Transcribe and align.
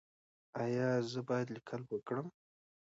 ایا 0.63 0.89
زه 1.11 1.19
باید 1.29 1.47
لیکل 1.55 1.81
وکړم؟ 1.87 2.27